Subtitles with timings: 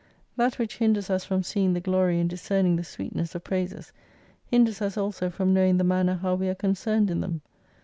[0.35, 3.93] That which hinders us from seeing the glory and discerning the sweetness of praises
[4.47, 7.41] hinders us also from knowing the manner how we are concerned in them.